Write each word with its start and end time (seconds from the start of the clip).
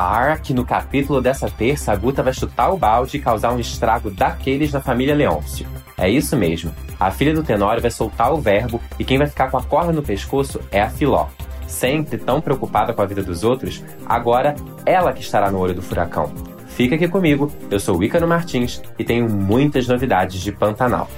Ah, 0.00 0.38
que 0.40 0.54
no 0.54 0.64
capítulo 0.64 1.20
dessa 1.20 1.50
terça 1.50 1.90
a 1.90 1.96
Guta 1.96 2.22
vai 2.22 2.32
chutar 2.32 2.70
o 2.70 2.78
balde 2.78 3.16
e 3.16 3.20
causar 3.20 3.52
um 3.52 3.58
estrago 3.58 4.12
daqueles 4.12 4.72
na 4.72 4.80
família 4.80 5.12
Leôncio. 5.12 5.66
É 5.96 6.08
isso 6.08 6.36
mesmo. 6.36 6.72
A 7.00 7.10
filha 7.10 7.34
do 7.34 7.42
Tenório 7.42 7.82
vai 7.82 7.90
soltar 7.90 8.32
o 8.32 8.40
verbo 8.40 8.80
e 8.96 9.02
quem 9.02 9.18
vai 9.18 9.26
ficar 9.26 9.50
com 9.50 9.58
a 9.58 9.62
corda 9.62 9.92
no 9.92 10.00
pescoço 10.00 10.60
é 10.70 10.80
a 10.80 10.88
Filó. 10.88 11.26
Sempre 11.66 12.16
tão 12.16 12.40
preocupada 12.40 12.92
com 12.92 13.02
a 13.02 13.06
vida 13.06 13.24
dos 13.24 13.42
outros, 13.42 13.82
agora 14.06 14.54
ela 14.86 15.12
que 15.12 15.20
estará 15.20 15.50
no 15.50 15.58
olho 15.58 15.74
do 15.74 15.82
furacão. 15.82 16.32
Fica 16.68 16.94
aqui 16.94 17.08
comigo, 17.08 17.50
eu 17.68 17.80
sou 17.80 18.00
Ícaro 18.00 18.28
Martins 18.28 18.80
e 18.96 19.02
tenho 19.02 19.28
muitas 19.28 19.88
novidades 19.88 20.40
de 20.40 20.52
Pantanal. 20.52 21.10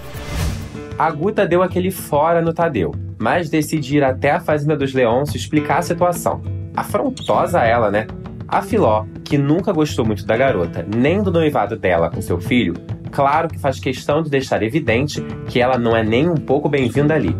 A 0.98 1.10
Guta 1.10 1.46
deu 1.46 1.62
aquele 1.62 1.90
fora 1.90 2.40
no 2.40 2.54
Tadeu, 2.54 2.94
mas 3.18 3.50
decide 3.50 3.98
ir 3.98 4.04
até 4.04 4.30
a 4.30 4.40
fazenda 4.40 4.74
dos 4.74 4.94
Leôncio 4.94 5.36
explicar 5.36 5.80
a 5.80 5.82
situação. 5.82 6.40
Afrontosa 6.74 7.60
ela, 7.60 7.90
né? 7.90 8.06
A 8.50 8.62
Filó, 8.62 9.04
que 9.22 9.38
nunca 9.38 9.72
gostou 9.72 10.04
muito 10.04 10.26
da 10.26 10.36
garota, 10.36 10.84
nem 10.92 11.22
do 11.22 11.30
noivado 11.30 11.76
dela 11.76 12.10
com 12.10 12.20
seu 12.20 12.40
filho, 12.40 12.74
claro 13.12 13.46
que 13.46 13.60
faz 13.60 13.78
questão 13.78 14.24
de 14.24 14.28
deixar 14.28 14.60
evidente 14.60 15.24
que 15.46 15.60
ela 15.60 15.78
não 15.78 15.96
é 15.96 16.02
nem 16.02 16.28
um 16.28 16.34
pouco 16.34 16.68
bem-vinda 16.68 17.14
ali. 17.14 17.34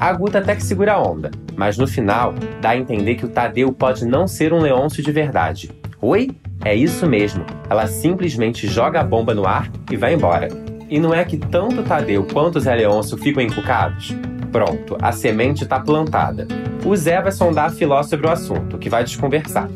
A 0.00 0.10
Guta 0.14 0.38
até 0.38 0.56
que 0.56 0.62
segura 0.62 0.94
a 0.94 1.02
onda, 1.02 1.30
mas 1.54 1.76
no 1.76 1.86
final 1.86 2.34
dá 2.62 2.70
a 2.70 2.78
entender 2.78 3.16
que 3.16 3.26
o 3.26 3.28
Tadeu 3.28 3.74
pode 3.74 4.06
não 4.06 4.26
ser 4.26 4.54
um 4.54 4.58
Leôncio 4.62 5.02
de 5.02 5.12
verdade. 5.12 5.70
Oi? 6.00 6.30
É 6.64 6.74
isso 6.74 7.06
mesmo. 7.06 7.44
Ela 7.68 7.86
simplesmente 7.86 8.66
joga 8.66 9.00
a 9.00 9.04
bomba 9.04 9.34
no 9.34 9.46
ar 9.46 9.70
e 9.90 9.98
vai 9.98 10.14
embora. 10.14 10.48
E 10.88 10.98
não 10.98 11.12
é 11.12 11.26
que 11.26 11.36
tanto 11.36 11.82
Tadeu 11.82 12.26
quanto 12.32 12.58
Zé 12.58 12.74
Leôncio 12.74 13.18
ficam 13.18 13.42
encucados? 13.42 14.16
Pronto, 14.50 14.96
a 15.02 15.12
semente 15.12 15.64
está 15.64 15.78
plantada. 15.78 16.48
O 16.86 16.96
Zé 16.96 17.20
vai 17.20 17.32
sondar 17.32 17.66
a 17.66 17.70
Filó 17.70 18.02
sobre 18.02 18.26
o 18.26 18.30
assunto, 18.30 18.78
que 18.78 18.88
vai 18.88 19.04
desconversar. 19.04 19.68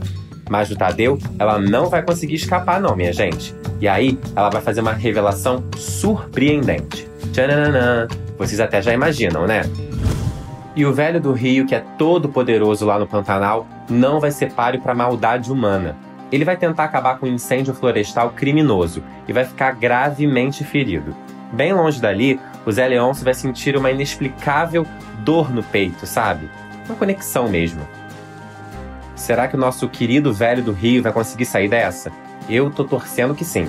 Mas 0.48 0.68
do 0.68 0.76
Tadeu, 0.76 1.18
ela 1.38 1.58
não 1.58 1.88
vai 1.88 2.02
conseguir 2.02 2.36
escapar, 2.36 2.80
não, 2.80 2.96
minha 2.96 3.12
gente. 3.12 3.54
E 3.80 3.86
aí, 3.86 4.18
ela 4.34 4.50
vai 4.50 4.62
fazer 4.62 4.80
uma 4.80 4.92
revelação 4.92 5.62
surpreendente. 5.76 7.08
Tchananã! 7.32 8.08
Vocês 8.38 8.60
até 8.60 8.80
já 8.80 8.92
imaginam, 8.92 9.46
né? 9.46 9.62
E 10.74 10.86
o 10.86 10.92
velho 10.92 11.20
do 11.20 11.32
Rio, 11.32 11.66
que 11.66 11.74
é 11.74 11.82
todo 11.98 12.28
poderoso 12.28 12.86
lá 12.86 12.98
no 12.98 13.06
Pantanal, 13.06 13.66
não 13.90 14.20
vai 14.20 14.30
ser 14.30 14.52
páreo 14.52 14.80
para 14.80 14.94
maldade 14.94 15.50
humana. 15.50 15.96
Ele 16.30 16.44
vai 16.44 16.56
tentar 16.56 16.84
acabar 16.84 17.18
com 17.18 17.26
um 17.26 17.34
incêndio 17.34 17.74
florestal 17.74 18.30
criminoso 18.30 19.02
e 19.26 19.32
vai 19.32 19.44
ficar 19.44 19.72
gravemente 19.72 20.62
ferido. 20.62 21.16
Bem 21.52 21.72
longe 21.72 22.00
dali, 22.00 22.38
o 22.66 22.70
Zé 22.70 22.86
Leôncio 22.86 23.24
vai 23.24 23.34
sentir 23.34 23.76
uma 23.76 23.90
inexplicável 23.90 24.86
dor 25.24 25.50
no 25.50 25.62
peito, 25.62 26.06
sabe? 26.06 26.48
Uma 26.86 26.96
conexão 26.96 27.48
mesmo. 27.48 27.80
Será 29.18 29.48
que 29.48 29.56
o 29.56 29.58
nosso 29.58 29.88
querido 29.88 30.32
velho 30.32 30.62
do 30.62 30.72
Rio 30.72 31.02
vai 31.02 31.12
conseguir 31.12 31.44
sair 31.44 31.68
dessa? 31.68 32.10
Eu 32.48 32.70
tô 32.70 32.84
torcendo 32.84 33.34
que 33.34 33.44
sim. 33.44 33.66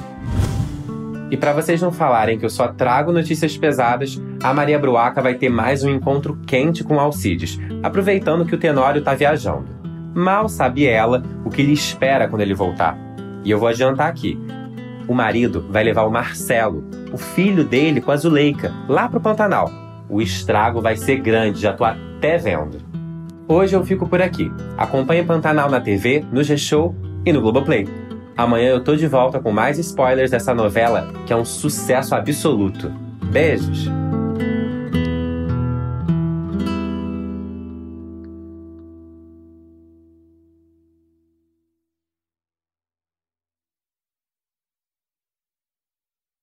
E 1.32 1.36
para 1.36 1.54
vocês 1.54 1.82
não 1.82 1.92
falarem 1.92 2.38
que 2.38 2.46
eu 2.46 2.50
só 2.50 2.68
trago 2.68 3.12
notícias 3.12 3.58
pesadas, 3.58 4.22
a 4.42 4.54
Maria 4.54 4.78
Bruaca 4.78 5.22
vai 5.22 5.34
ter 5.34 5.50
mais 5.50 5.84
um 5.84 5.90
encontro 5.90 6.40
quente 6.46 6.84
com 6.84 7.00
Alcides, 7.00 7.60
aproveitando 7.82 8.46
que 8.46 8.54
o 8.54 8.60
Tenório 8.60 9.02
tá 9.02 9.16
viajando. 9.16 9.68
Mal 10.14 10.48
sabe 10.48 10.86
ela 10.86 11.24
o 11.44 11.50
que 11.50 11.64
lhe 11.64 11.74
espera 11.74 12.28
quando 12.28 12.42
ele 12.44 12.54
voltar. 12.54 12.96
E 13.44 13.50
eu 13.50 13.58
vou 13.58 13.70
adiantar 13.70 14.08
aqui. 14.08 14.40
O 15.08 15.16
marido 15.16 15.66
vai 15.70 15.84
levar 15.84 16.04
o 16.04 16.12
Marcelo, 16.12 16.88
o 17.12 17.18
filho 17.18 17.64
dele, 17.64 18.02
com 18.02 18.12
a 18.12 18.16
Zuleika, 18.16 18.72
lá 18.88 19.10
pro 19.10 19.20
Pantanal. 19.20 19.72
O 20.08 20.22
estrago 20.22 20.80
vai 20.80 20.96
ser 20.96 21.18
grande, 21.18 21.60
já 21.60 21.74
tô 21.74 21.84
até 21.84 22.38
vendo. 22.38 22.89
Hoje 23.52 23.76
eu 23.76 23.84
fico 23.84 24.08
por 24.08 24.22
aqui. 24.22 24.52
Acompanhe 24.78 25.24
Pantanal 25.24 25.72
na 25.72 25.82
TV, 25.82 26.24
no 26.32 26.44
G-Show 26.44 26.96
e 27.26 27.34
no 27.34 27.42
Globoplay. 27.42 27.88
Amanhã 28.38 28.70
eu 28.70 28.84
tô 28.84 28.96
de 28.96 29.08
volta 29.08 29.40
com 29.40 29.52
mais 29.52 29.80
spoilers 29.80 30.30
dessa 30.30 30.54
novela 30.54 31.12
que 31.26 31.34
é 31.34 31.36
um 31.36 31.44
sucesso 31.44 32.14
absoluto. 32.14 32.94
Beijos! 33.32 33.90